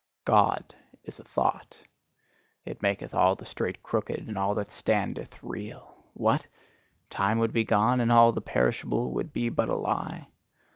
God 0.25 0.73
is 1.03 1.19
a 1.19 1.23
thought 1.23 1.77
it 2.65 2.81
maketh 2.81 3.13
all 3.13 3.35
the 3.35 3.45
straight 3.45 3.83
crooked, 3.83 4.27
and 4.27 4.35
all 4.35 4.55
that 4.55 4.71
standeth 4.71 5.37
reel. 5.43 5.95
What? 6.15 6.47
Time 7.11 7.37
would 7.37 7.53
be 7.53 7.65
gone, 7.65 8.01
and 8.01 8.11
all 8.11 8.31
the 8.31 8.41
perishable 8.41 9.11
would 9.11 9.31
be 9.31 9.49
but 9.49 9.69
a 9.69 9.75
lie? 9.75 10.27